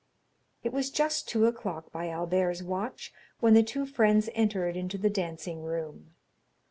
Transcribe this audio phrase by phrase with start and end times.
[0.63, 5.11] It was just two o'clock by Albert's watch when the two friends entered into the
[5.11, 6.15] dancing room.